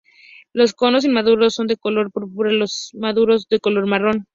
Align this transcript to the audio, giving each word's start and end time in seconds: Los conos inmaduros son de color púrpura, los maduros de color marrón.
Los 0.51 0.73
conos 0.73 1.05
inmaduros 1.05 1.53
son 1.53 1.67
de 1.67 1.77
color 1.77 2.11
púrpura, 2.11 2.51
los 2.51 2.89
maduros 2.95 3.47
de 3.49 3.59
color 3.59 3.85
marrón. 3.85 4.25